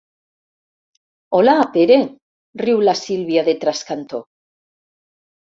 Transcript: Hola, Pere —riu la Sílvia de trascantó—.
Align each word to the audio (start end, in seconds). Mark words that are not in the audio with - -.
Hola, 1.39 1.53
Pere 1.75 1.97
—riu 2.63 2.81
la 2.89 2.97
Sílvia 3.03 3.45
de 3.51 3.57
trascantó—. 3.67 4.25